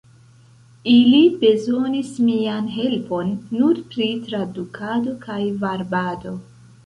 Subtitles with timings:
[0.91, 6.35] Ili bezonis mian helpon nur pri tradukado kaj varbado.